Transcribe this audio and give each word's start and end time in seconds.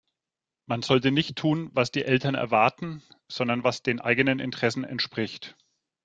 Man 0.65 0.81
sollte 0.81 1.11
nicht 1.11 1.35
tun, 1.35 1.69
was 1.73 1.91
die 1.91 2.03
Eltern 2.05 2.33
erwarten, 2.33 3.03
sondern 3.27 3.63
was 3.63 3.83
den 3.83 3.99
eigenen 3.99 4.39
Interessen 4.39 4.83
entspricht. 4.83 5.55